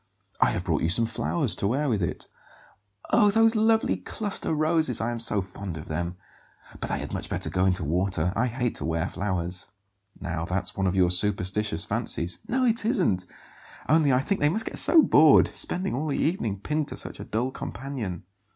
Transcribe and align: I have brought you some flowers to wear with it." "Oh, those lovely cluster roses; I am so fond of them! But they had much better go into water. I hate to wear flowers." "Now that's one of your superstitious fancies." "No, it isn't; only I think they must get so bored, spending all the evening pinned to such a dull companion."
I 0.39 0.49
have 0.49 0.63
brought 0.63 0.81
you 0.81 0.89
some 0.89 1.05
flowers 1.05 1.53
to 1.57 1.67
wear 1.67 1.87
with 1.87 2.01
it." 2.01 2.27
"Oh, 3.11 3.29
those 3.29 3.55
lovely 3.55 3.97
cluster 3.97 4.51
roses; 4.51 4.99
I 4.99 5.11
am 5.11 5.19
so 5.19 5.43
fond 5.43 5.77
of 5.77 5.89
them! 5.89 6.17
But 6.79 6.89
they 6.89 6.97
had 6.97 7.13
much 7.13 7.29
better 7.29 7.51
go 7.51 7.65
into 7.65 7.83
water. 7.85 8.33
I 8.35 8.47
hate 8.47 8.73
to 8.77 8.85
wear 8.85 9.07
flowers." 9.07 9.69
"Now 10.19 10.45
that's 10.45 10.75
one 10.75 10.87
of 10.87 10.95
your 10.95 11.11
superstitious 11.11 11.85
fancies." 11.85 12.39
"No, 12.47 12.65
it 12.65 12.83
isn't; 12.83 13.27
only 13.87 14.11
I 14.11 14.21
think 14.21 14.41
they 14.41 14.49
must 14.49 14.65
get 14.65 14.79
so 14.79 15.03
bored, 15.03 15.49
spending 15.53 15.93
all 15.93 16.07
the 16.07 16.17
evening 16.17 16.61
pinned 16.61 16.87
to 16.87 16.97
such 16.97 17.19
a 17.19 17.23
dull 17.23 17.51
companion." 17.51 18.23